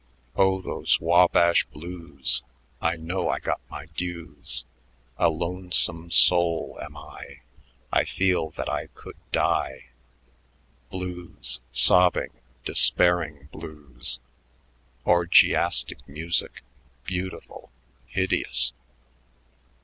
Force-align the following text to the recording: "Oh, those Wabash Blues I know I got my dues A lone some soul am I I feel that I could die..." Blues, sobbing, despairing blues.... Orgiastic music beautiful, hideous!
"Oh, 0.35 0.61
those 0.61 0.99
Wabash 0.99 1.65
Blues 1.65 2.41
I 2.81 2.95
know 2.95 3.29
I 3.29 3.37
got 3.37 3.61
my 3.69 3.85
dues 3.95 4.65
A 5.19 5.29
lone 5.29 5.71
some 5.71 6.09
soul 6.09 6.79
am 6.81 6.97
I 6.97 7.41
I 7.93 8.05
feel 8.05 8.49
that 8.57 8.67
I 8.67 8.87
could 8.95 9.15
die..." 9.31 9.89
Blues, 10.89 11.59
sobbing, 11.71 12.31
despairing 12.65 13.47
blues.... 13.51 14.17
Orgiastic 15.05 16.09
music 16.09 16.63
beautiful, 17.05 17.71
hideous! 18.07 18.73